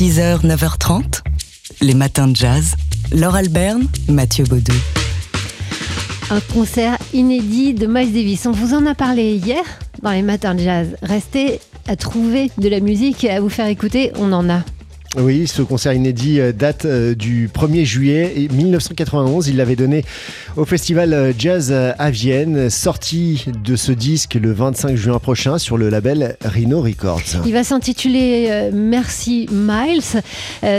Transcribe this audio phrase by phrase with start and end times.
[0.00, 1.20] 6h, 9h30,
[1.82, 2.74] les matins de jazz.
[3.12, 4.72] Laure Alberne, Mathieu Baudou.
[6.30, 8.46] Un concert inédit de Miles Davis.
[8.46, 9.62] On vous en a parlé hier
[10.00, 10.96] dans les matins de jazz.
[11.02, 14.62] Restez à trouver de la musique et à vous faire écouter, on en a.
[15.18, 19.48] Oui, ce concert inédit euh, date euh, du 1er juillet 1991.
[19.48, 20.04] Il l'avait donné
[20.56, 25.76] au festival euh, Jazz à Vienne, sorti de ce disque le 25 juin prochain sur
[25.76, 27.42] le label Rhino Records.
[27.44, 30.22] Il va s'intituler Merci Miles.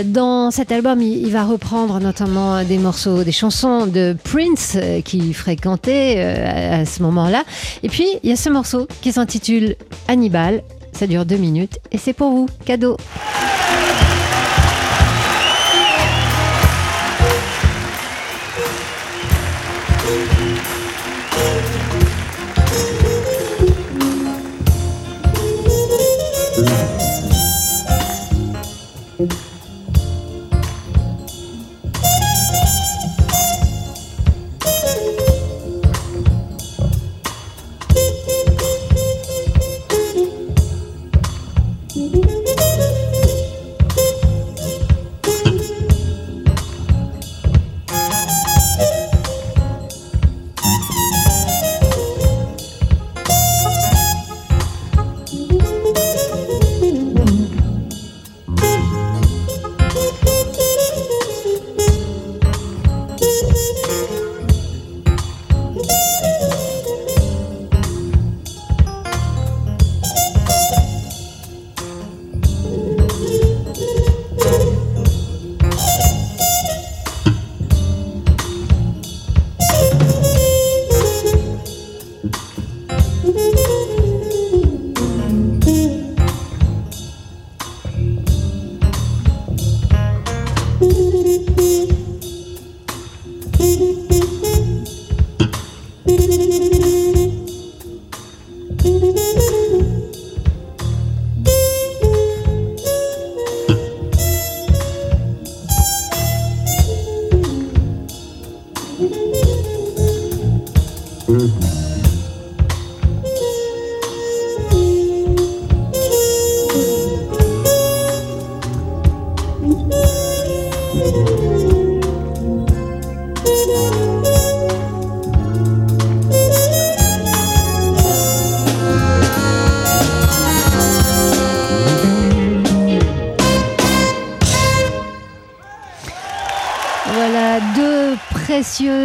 [0.05, 6.21] Dans cet album, il va reprendre notamment des morceaux, des chansons de Prince qu'il fréquentait
[6.21, 7.43] à ce moment-là.
[7.83, 9.75] Et puis, il y a ce morceau qui s'intitule
[10.07, 10.63] Hannibal.
[10.93, 12.97] Ça dure deux minutes et c'est pour vous, cadeau.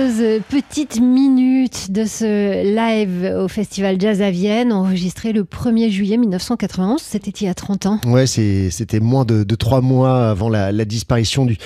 [0.07, 6.17] Précieuses petites minutes de ce live au Festival Jazz à Vienne, enregistré le 1er juillet
[6.17, 7.01] 1991.
[7.01, 8.01] C'était il y a 30 ans.
[8.07, 11.57] Ouais, c'était moins de, trois mois avant la, disparition du,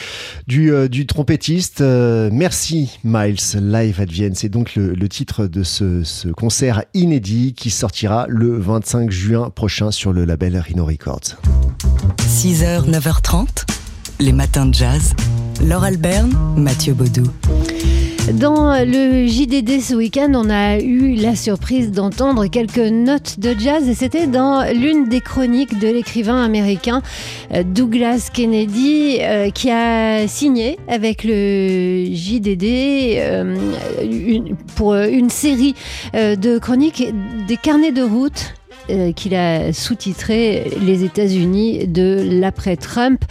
[0.47, 1.81] du, euh, trompettiste.
[1.81, 4.34] Euh, merci Miles, live à Vienne.
[4.34, 9.91] C'est donc le, titre de ce, ce, concert inédit qui sortira le 25 juin prochain
[9.91, 11.37] sur le label Rhino Records.
[12.19, 13.67] 6h, 9h30,
[14.21, 15.15] les matins de jazz.
[15.62, 17.25] Laure Alberne, Mathieu Baudou.
[18.34, 23.88] Dans le JDD ce week-end, on a eu la surprise d'entendre quelques notes de jazz
[23.88, 27.02] et c'était dans l'une des chroniques de l'écrivain américain
[27.52, 33.56] euh, Douglas Kennedy euh, qui a signé avec le JDD euh,
[34.76, 35.74] pour une série
[36.14, 37.04] de chroniques
[37.48, 38.54] des carnets de route
[39.14, 43.24] qu'il a sous-titré Les États-Unis de l'après-Trump.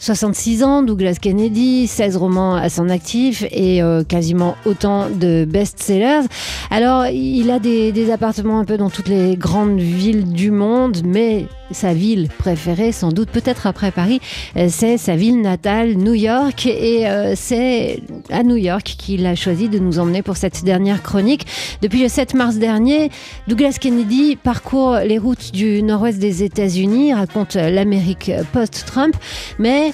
[0.00, 6.26] 66 ans, Douglas Kennedy, 16 romans à son actif et euh, quasiment autant de best-sellers.
[6.70, 11.02] Alors, il a des, des, appartements un peu dans toutes les grandes villes du monde,
[11.04, 14.20] mais sa ville préférée, sans doute peut-être après Paris,
[14.56, 16.66] euh, c'est sa ville natale, New York.
[16.66, 18.00] Et euh, c'est
[18.30, 21.46] à New York qu'il a choisi de nous emmener pour cette dernière chronique.
[21.82, 23.10] Depuis le 7 mars dernier,
[23.48, 29.14] Douglas Kennedy parcourt les routes du nord-ouest des États-Unis, raconte l'Amérique post-Trump,
[29.58, 29.89] mais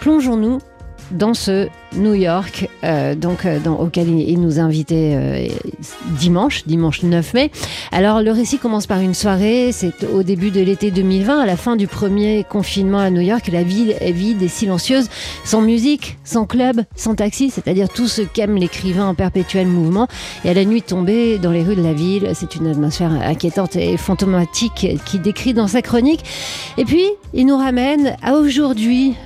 [0.00, 0.58] plongeons-nous
[1.10, 5.48] dans ce New York, euh, donc euh, auquel il, nous invitait euh,
[6.18, 7.50] dimanche, dimanche 9 mai.
[7.90, 11.56] Alors le récit commence par une soirée, c'est au début de l'été 2020, à la
[11.56, 15.08] fin du premier confinement à New York, la ville est vide et silencieuse,
[15.44, 20.06] sans musique, sans club, sans taxi, c'est-à-dire tout ce qu'aime l'écrivain en perpétuel mouvement.
[20.44, 23.74] Et à la nuit tombée dans les rues de la ville, c'est une atmosphère inquiétante
[23.74, 26.24] et fantomatique qui décrit dans sa chronique.
[26.78, 27.04] Et puis,
[27.34, 29.16] il nous ramène à aujourd'hui.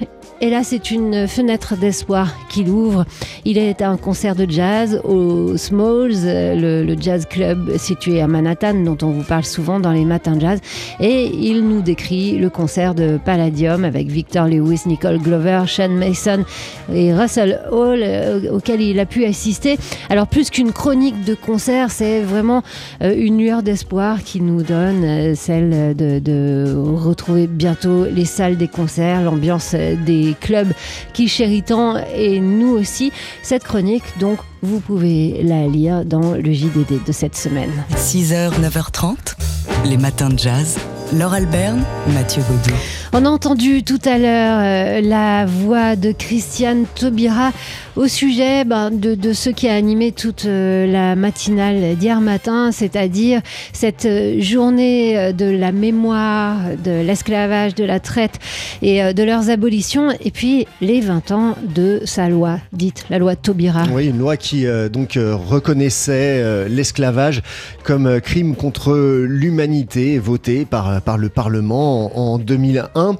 [0.45, 3.07] Et là, c'est une fenêtre d'espoir qu'il ouvre.
[3.47, 8.75] Il est un concert de jazz au Smalls, le, le jazz club situé à Manhattan,
[8.75, 10.61] dont on vous parle souvent dans les matins jazz.
[11.01, 16.45] Et il nous décrit le concert de Palladium avec Victor Lewis, Nicole Glover, Sean Mason
[16.93, 19.79] et Russell Hall, euh, auquel il a pu assister.
[20.11, 22.63] Alors, plus qu'une chronique de concert, c'est vraiment
[23.03, 28.59] euh, une lueur d'espoir qui nous donne, euh, celle de, de retrouver bientôt les salles
[28.59, 30.73] des concerts, l'ambiance des clubs
[31.13, 33.13] qui chérit tant et nous aussi.
[33.43, 37.71] Cette chronique, donc, vous pouvez la lire dans le JDD de cette semaine.
[37.97, 39.37] 6h, 9h30,
[39.85, 40.79] les matins de jazz.
[41.19, 41.83] Laure Alberne,
[42.13, 42.75] Mathieu Baudou.
[43.13, 47.53] On a entendu tout à l'heure euh, la voix de Christiane Taubira
[47.95, 52.73] au sujet ben, de, de, ce qui a animé toute euh, la matinale d'hier matin,
[52.73, 53.41] c'est-à-dire
[53.73, 58.41] cette euh, journée de la mémoire, de l'esclavage, de la traite
[58.83, 63.19] et euh, de leurs abolitions, et puis les 20 ans de sa loi, dite la
[63.19, 63.85] loi Taubira.
[63.93, 67.43] Oui, une loi qui euh, donc euh, reconnaissait euh, l'esclavage
[67.85, 68.95] comme euh, crime contre
[69.29, 73.17] l'humanité, votée par, par le Parlement en, en 2001.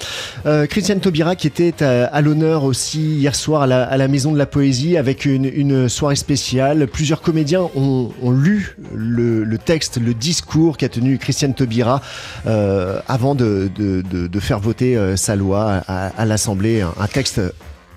[0.47, 4.47] Euh, Christiane Taubira qui était à, l'honneur aussi hier soir à la, Maison de la
[4.47, 6.87] Poésie avec une, soirée spéciale.
[6.87, 12.01] Plusieurs comédiens ont, lu le, texte, le discours qu'a tenu Christiane Taubira
[12.47, 13.71] euh, avant de,
[14.41, 16.83] faire voter euh, sa loi à, à l'Assemblée.
[16.83, 17.41] Un texte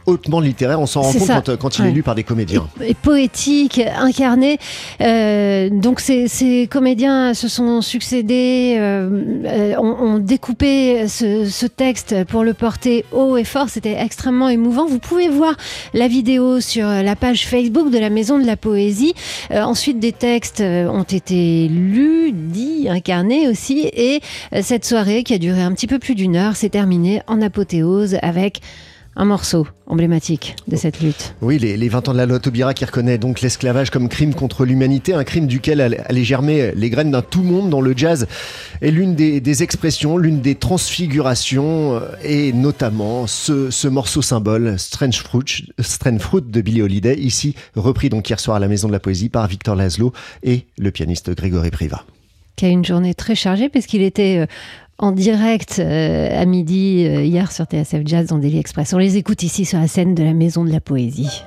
[0.07, 1.89] hautement littéraire, on s'en rend compte quand, quand, il ouais.
[1.89, 2.68] est lu par des comédiens.
[2.81, 4.57] Et, et poétique, incarné.
[5.01, 12.24] Euh, donc ces, ces, comédiens se sont succédés, euh, ont, ont, découpé ce, ce, texte
[12.25, 13.69] pour le porter haut et fort.
[13.69, 14.88] C'était extrêmement émouvant.
[14.88, 15.54] Vous pouvez voir
[15.94, 19.13] la vidéo sur la page Facebook de la Maison de la Poésie.
[19.51, 23.89] Euh, ensuite, des textes ont été lus, dits, incarnés aussi.
[23.94, 24.21] Et
[24.54, 27.42] euh, cette soirée, qui a duré un petit peu plus d'une heure, s'est terminée en
[27.42, 28.62] apothéose avec
[29.17, 31.33] un morceau emblématique de cette lutte.
[31.41, 34.35] Oui, les, les 20 ans de la loi Taubira qui reconnaît donc l'esclavage comme crime
[34.35, 38.27] contre l'humanité, un crime duquel allaient germer les graines d'un tout monde dans le jazz
[38.81, 44.77] est l'une des, des, expressions, l'une des transfigurations euh, et notamment ce, ce, morceau symbole
[44.77, 48.87] Strange Fruit, Strange Fruit de Billy Holiday, ici repris donc hier soir à la Maison
[48.87, 50.13] de la Poésie par Victor Laszlo
[50.43, 52.03] et le pianiste Grégory Priva.
[52.55, 54.45] Qui a une journée très chargée puisqu'il était euh,
[54.99, 58.94] en direct euh, à midi euh, hier sur TSF Jazz dans Daily Express.
[58.94, 61.44] On les écoute ici sur la scène de la Maison de la Poésie.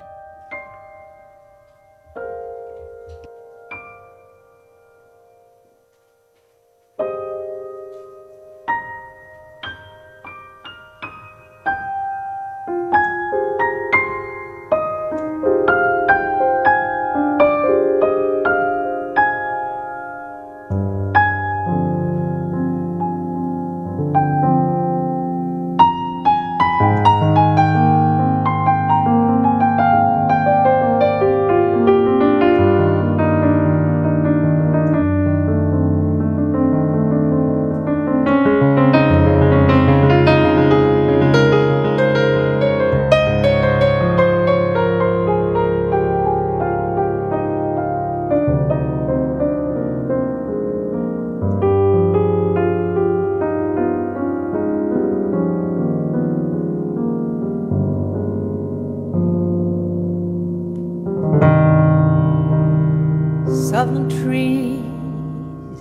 [63.71, 65.79] Southern trees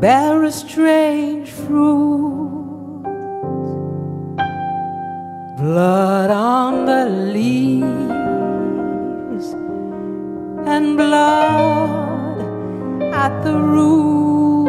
[0.00, 3.02] bear a strange fruit,
[5.58, 7.86] blood on the leaves
[10.74, 12.40] and blood
[13.12, 14.68] at the root.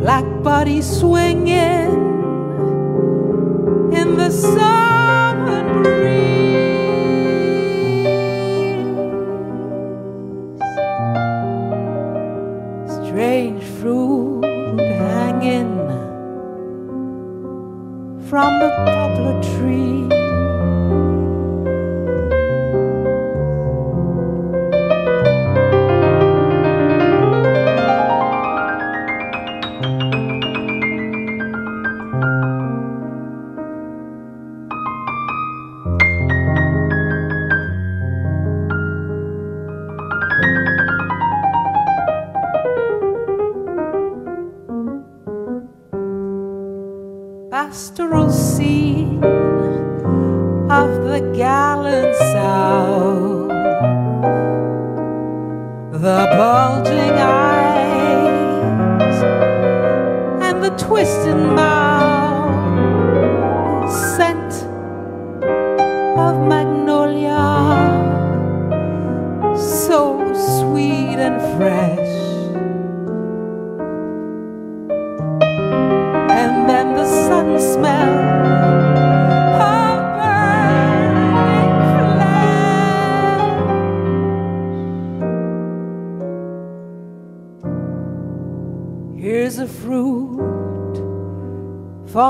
[0.00, 1.87] Black bodies swinging
[18.58, 19.07] from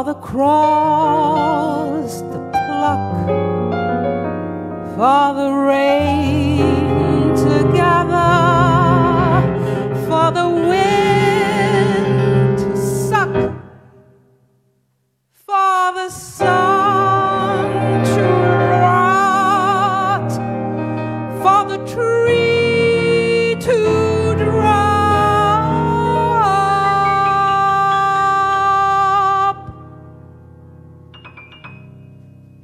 [0.09, 0.78] The cross.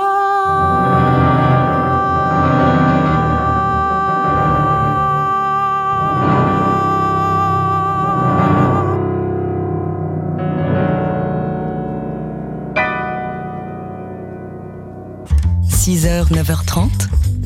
[15.83, 17.22] 6h, 9h30,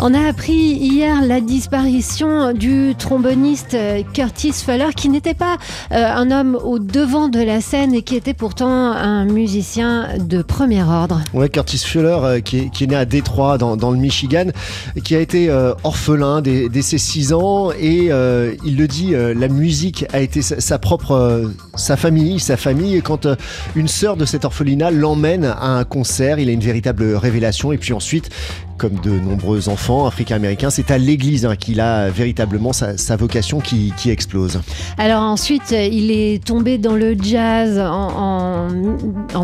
[0.00, 5.56] On a appris hier la disparition du tromboniste euh, Curtis Fuller, qui n'était pas
[5.90, 10.40] euh, un homme au devant de la scène et qui était pourtant un musicien de
[10.42, 11.20] premier ordre.
[11.34, 14.46] Ouais, Curtis Fuller, euh, qui, est, né à Détroit, dans, le Michigan,
[15.02, 15.50] qui a été
[15.82, 17.72] orphelin dès, ses 6 ans.
[17.72, 18.10] Et
[18.64, 22.96] il le dit, la musique a été sa, propre, sa famille, sa famille.
[22.96, 23.26] Et quand
[23.74, 27.72] une sœur de cet orphelinat l'emmène à un concert, il a une véritable révélation.
[27.72, 28.30] Et puis ensuite,
[28.78, 33.92] comme de nombreux enfants africains-américains, c'est à l'église hein, qu'il a véritablement sa, vocation qui,
[34.06, 34.60] explose.
[34.96, 38.70] Alors ensuite, euh, il est tombé dans le jazz en,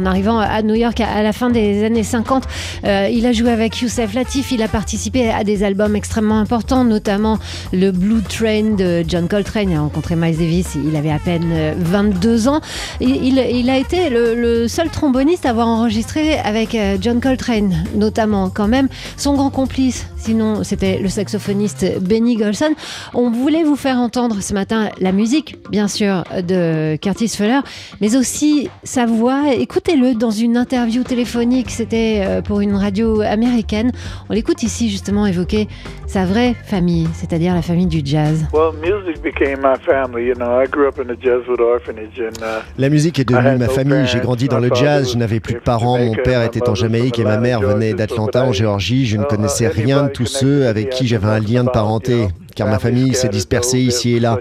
[0.07, 2.45] arrivant à New York à, la fin des années 50.
[2.85, 6.85] Euh, il a joué avec Youssef Latif, il a participé à des albums extrêmement importants,
[6.85, 7.39] notamment
[7.73, 9.71] le Blue Train de John Coltrane.
[9.71, 12.61] Il a rencontré Miles Davis, il avait à peine euh, 22 ans.
[13.01, 18.69] Il, a été le, seul tromboniste à avoir enregistré avec euh, John Coltrane, notamment quand
[18.69, 18.89] même.
[19.25, 22.75] Son grand complice, sinon c'était le saxophoniste Benny Golson.
[23.15, 27.61] On voulait vous faire entendre ce matin la musique, bien sûr, de Curtis Fuller,
[28.03, 29.45] mais aussi sa voix.
[29.57, 33.93] Écoutez-le dans une interview téléphonique, c'était euh, pour une radio américaine.
[34.29, 35.69] On l'écoute ici justement évoquer
[36.07, 38.45] sa vraie famille, c'est-à-dire la famille du jazz.
[38.53, 40.27] Well, music became my family.
[40.27, 43.57] You know, I grew up in a Jesuit orphanage, and uh, La musique est devenue
[43.57, 44.07] ma famille.
[44.07, 45.13] J'ai grandi dans le jazz.
[45.13, 45.99] Je n'avais plus de parents.
[45.99, 49.14] Mon père était en Jamaïque et ma mère venait d'Atlanta, en Géorgie.
[49.15, 52.67] Je ne connaissais rien de tous ceux avec qui j'avais un lien de parenté, car
[52.67, 54.41] ma famille s'est dispersée ici et là.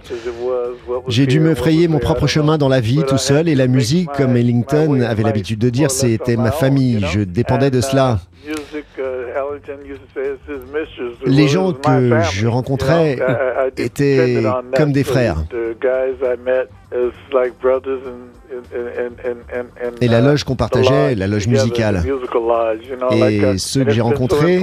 [1.07, 4.09] J'ai dû me frayer mon propre chemin dans la vie tout seul et la musique,
[4.17, 7.05] comme Ellington avait l'habitude de dire, c'était ma famille.
[7.11, 8.19] Je dépendais de cela.
[11.25, 13.17] Les gens que je rencontrais
[13.77, 14.43] étaient
[14.75, 15.37] comme des frères.
[20.01, 22.03] Et la loge qu'on partageait, la loge musicale.
[23.11, 24.61] Et ceux que j'ai rencontrés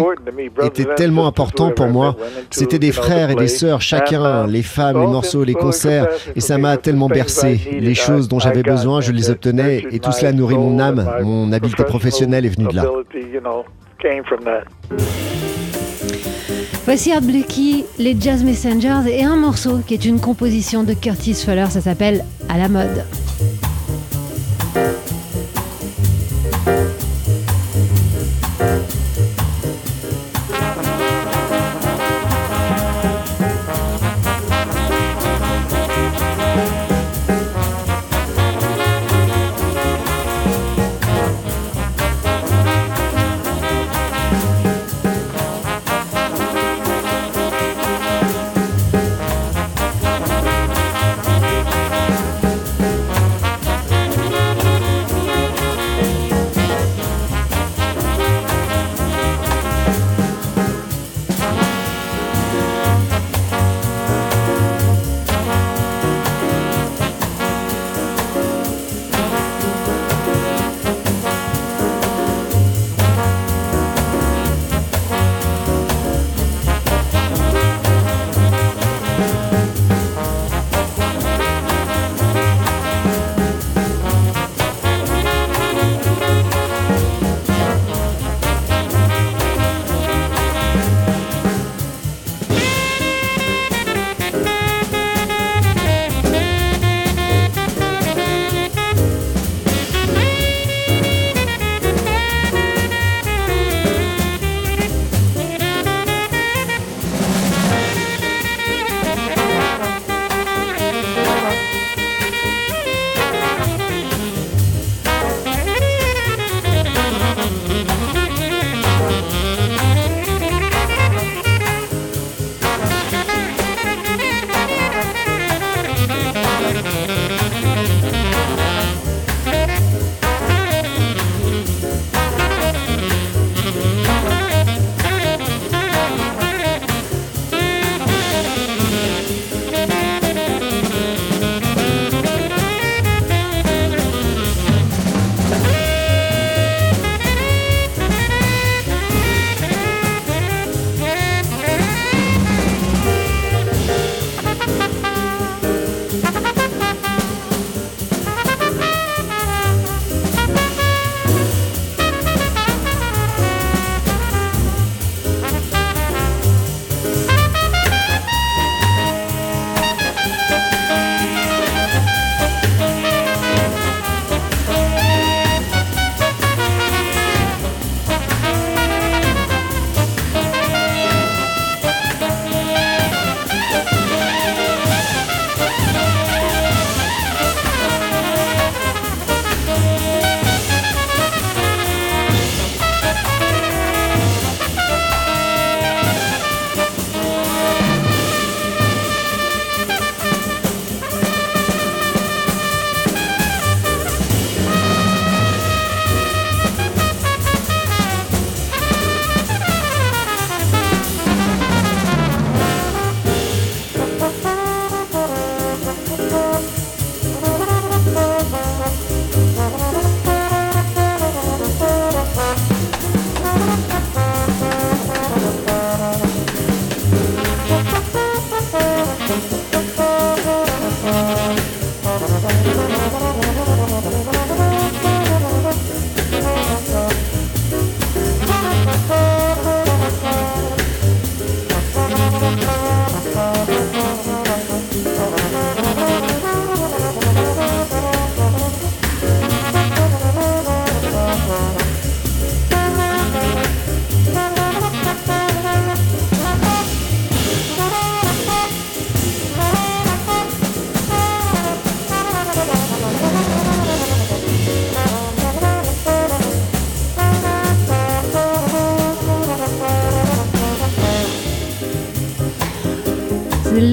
[0.62, 2.16] étaient tellement importants pour moi.
[2.50, 6.08] C'était des frères et des sœurs, chacun, les femmes, les morceaux, les concerts.
[6.36, 7.60] Et ça m'a tellement bercé.
[7.72, 9.84] Les choses dont j'avais besoin, je les obtenais.
[9.90, 11.04] Et tout cela nourrit mon âme.
[11.22, 12.84] Mon habileté professionnelle est venue de là.
[16.84, 21.34] Voici Art Blakey, les Jazz Messengers et un morceau qui est une composition de Curtis
[21.34, 23.04] Fuller, ça s'appelle À la mode.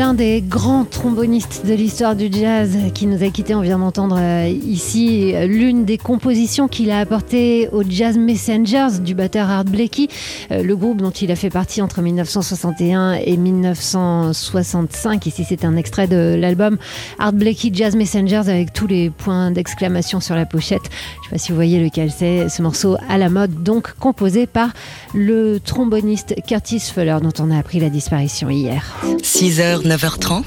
[0.07, 3.55] L'un des grands trombonistes de l'histoire du jazz qui nous a quittés.
[3.55, 8.99] On vient d'entendre euh, ici euh, l'une des compositions qu'il a apportées au Jazz Messengers
[9.01, 10.07] du batteur Art Blakey,
[10.51, 15.25] euh, le groupe dont il a fait partie entre 1961 et 1965.
[15.25, 16.77] Ici, c'est un extrait de l'album
[17.19, 20.83] Art Blakey Jazz Messengers avec tous les points d'exclamation sur la pochette.
[20.83, 23.93] Je ne sais pas si vous voyez lequel c'est, ce morceau à la mode, donc
[23.99, 24.69] composé par
[25.13, 28.85] le tromboniste Curtis Fuller, dont on a appris la disparition hier.
[29.21, 30.43] 6h, 9h30,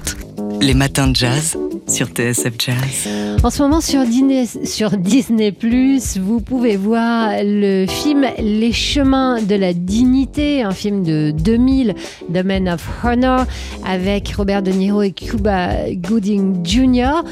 [0.61, 1.57] les matins de jazz
[1.91, 3.09] sur TSF Jazz.
[3.43, 5.53] En ce moment sur Disney, sur Disney+,
[6.21, 11.95] vous pouvez voir le film Les chemins de la dignité, un film de 2000,
[12.33, 13.45] The Man of Honor,
[13.85, 17.23] avec Robert De Niro et Cuba Gooding Jr.,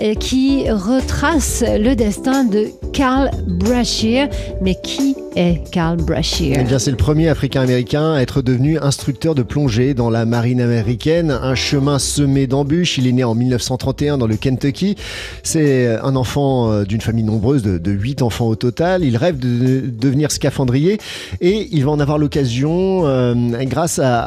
[0.00, 4.28] euh, qui retrace le destin de Carl Brashear.
[4.62, 9.34] Mais qui est Carl Eh Brashear bien, c'est le premier Africain-Américain à être devenu instructeur
[9.34, 11.30] de plongée dans la marine américaine.
[11.30, 12.98] Un chemin semé d'embûches.
[12.98, 14.94] Il est né en 1931 dans le Kentucky.
[15.42, 19.04] C'est un enfant euh, d'une famille nombreuse de, de 8 enfants au total.
[19.04, 20.98] Il rêve de devenir scaphandrier
[21.40, 24.20] et il va en avoir l'occasion euh, grâce à-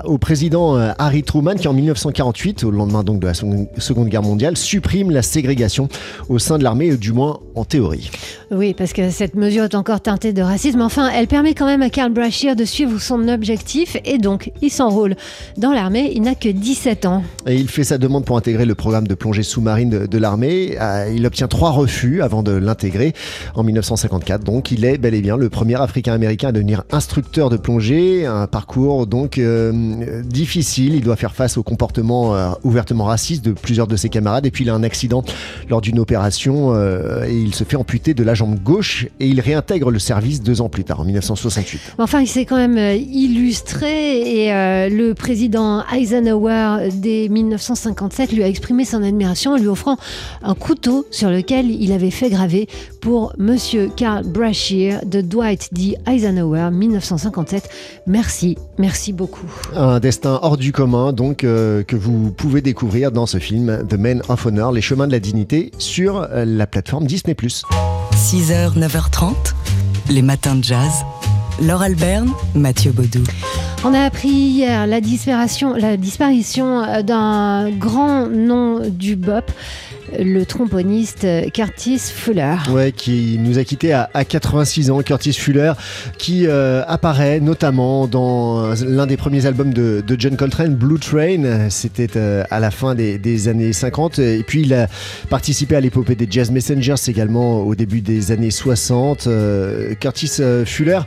[0.00, 4.08] à- au président euh, Harry Truman qui en 1948, au lendemain donc de la Seconde
[4.08, 5.88] Guerre mondiale, supprime la ségrégation
[6.28, 8.10] au sein de l'armée, du moins en théorie.
[8.50, 10.80] Oui, parce que cette mesure est encore teintée de racisme.
[10.82, 14.70] Enfin, elle permet quand même à Carl Brashear de suivre son objectif et donc il
[14.70, 15.14] s'enrôle
[15.56, 16.12] dans l'armée.
[16.14, 17.22] Il n'a que 17 ans.
[17.46, 20.76] Et il fait sa demande pour intégrer le programme de plongée sous-marine de, de l'armée.
[20.80, 23.12] Euh, il obtient trois refus avant de l'intégrer
[23.54, 24.44] en 1954.
[24.44, 28.26] Donc il est bel et bien le premier Africain-Américain à devenir instructeur de plongée.
[28.26, 30.94] Un parcours donc euh, difficile.
[30.94, 34.46] Il doit faire face au comportement euh, ouvertement raciste de plusieurs de ses camarades.
[34.46, 35.24] Et puis il a un accident
[35.68, 39.40] lors d'une opération euh, et il se fait amputer de la jambe gauche et il
[39.40, 41.80] réintègre le service deux ans plus tard, en 1968.
[41.98, 44.50] Mais Enfin, il s'est quand même illustré et
[44.90, 49.96] le président Eisenhower dès 1957 lui a exprimé son admiration en lui offrant
[50.42, 52.68] un couteau sur lequel il avait fait graver
[53.00, 55.96] pour Monsieur Carl Brashear de Dwight D.
[56.06, 57.68] Eisenhower 1957.
[58.06, 59.46] Merci, merci beaucoup.
[59.74, 63.94] Un destin hors du commun, donc, euh, que vous pouvez découvrir dans ce film The
[63.94, 67.34] Men of Honor, Les chemins de la dignité, sur euh, la plateforme Disney+.
[67.34, 69.34] 6h, 9h30,
[70.10, 70.92] les matins de jazz.
[71.62, 73.22] Laure Alberne, Mathieu Baudou.
[73.84, 79.50] On a appris hier la disparition, la disparition euh, d'un grand nom du bop,
[80.18, 82.56] le tromboniste Curtis Fuller.
[82.70, 85.72] Ouais, qui nous a quittés à, à 86 ans, Curtis Fuller,
[86.18, 91.70] qui euh, apparaît notamment dans l'un des premiers albums de, de John Coltrane, Blue Train.
[91.70, 94.18] C'était euh, à la fin des, des années 50.
[94.18, 94.88] Et puis il a
[95.30, 99.26] participé à l'épopée des Jazz Messengers également au début des années 60.
[99.26, 101.00] Euh, Curtis euh, Fuller,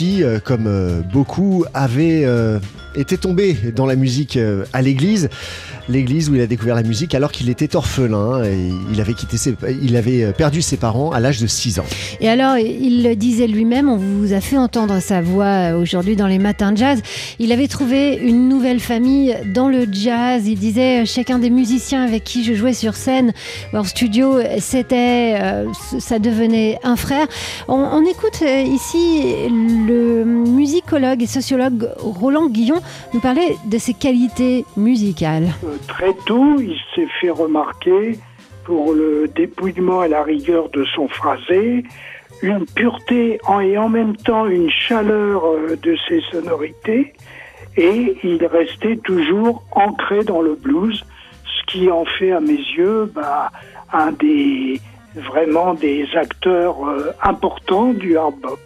[0.00, 2.58] euh, comme euh, beaucoup, avait euh,
[2.94, 4.38] été tombé dans la musique
[4.72, 5.28] à l'église.
[5.88, 9.36] L'église où il a découvert la musique alors qu'il était orphelin et il avait quitté
[9.36, 11.84] ses, il avait euh, perdu ses parents à l'âge de 6 ans.
[12.20, 16.16] Et alors, il le disait lui-même, on vous a fait entendre sa voix euh, aujourd'hui
[16.16, 17.00] dans les matins de jazz.
[17.38, 20.46] Il avait trouvé une nouvelle famille dans le jazz.
[20.46, 23.32] Il disait, euh, chacun des musiciens avec qui je jouais sur scène
[23.72, 25.66] ou en studio, c'était, euh,
[25.98, 27.26] ça devenait un frère.
[27.68, 32.80] On, on écoute ici le musicologue et sociologue Roland Guillon
[33.14, 35.54] nous parler de ses qualités musicales.
[35.86, 38.18] Très tôt, il s'est fait remarquer
[38.64, 41.84] pour le dépouillement et la rigueur de son phrasé,
[42.42, 47.14] une pureté et en même temps une chaleur euh, de ses sonorités,
[47.76, 51.04] et il restait toujours ancré dans le blues,
[51.44, 53.50] ce qui en fait à mes yeux bah,
[53.92, 54.80] un des
[55.14, 58.60] vraiment des acteurs euh, importants du hard bop.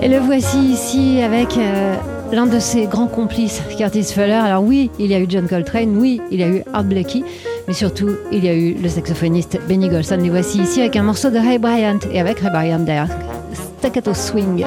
[0.00, 1.96] Et le voici ici avec euh,
[2.32, 4.32] l'un de ses grands complices, Curtis Fuller.
[4.32, 7.22] Alors oui, il y a eu John Coltrane, oui, il y a eu Art Blakey,
[7.66, 10.18] mais surtout, il y a eu le saxophoniste Benny Golson.
[10.20, 13.08] Les voici ici avec un morceau de Ray Bryant et avec Ray Bryant derrière
[13.78, 14.64] Staccato Swing.